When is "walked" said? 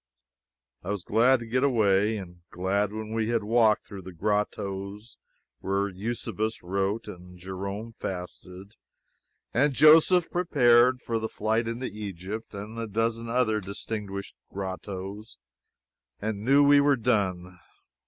3.43-3.85